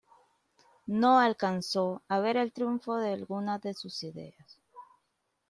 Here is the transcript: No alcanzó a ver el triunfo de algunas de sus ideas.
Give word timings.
No 0.87 1.19
alcanzó 1.19 2.01
a 2.07 2.17
ver 2.19 2.35
el 2.35 2.51
triunfo 2.51 2.95
de 2.95 3.13
algunas 3.13 3.61
de 3.61 3.75
sus 3.75 4.01
ideas. 4.01 4.59